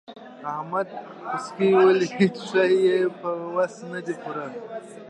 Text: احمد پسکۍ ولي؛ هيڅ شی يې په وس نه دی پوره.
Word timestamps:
احمد 0.51 0.87
پسکۍ 1.29 1.69
ولي؛ 1.85 2.07
هيڅ 2.17 2.35
شی 2.49 2.69
يې 2.85 2.97
په 3.19 3.29
وس 3.55 3.75
نه 3.93 3.99
دی 4.05 4.13
پوره. 4.21 4.45